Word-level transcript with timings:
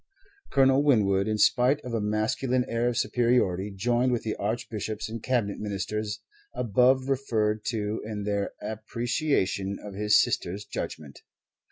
Colonel 0.51 0.81
Winwood, 0.81 1.27
in 1.27 1.37
spite 1.37 1.79
of 1.81 1.93
a 1.93 2.01
masculine 2.01 2.65
air 2.67 2.87
of 2.89 2.97
superiority, 2.97 3.69
joined 3.69 4.11
with 4.11 4.23
the 4.23 4.35
Archbishops 4.37 5.07
and 5.07 5.21
Cabinet 5.21 5.59
Ministers 5.59 6.21
above 6.55 7.07
referred 7.07 7.61
to 7.65 8.01
in 8.03 8.23
their 8.23 8.53
appreciation 8.63 9.77
of 9.79 9.93
his 9.93 10.19
sister's 10.19 10.65
judgment. 10.65 11.19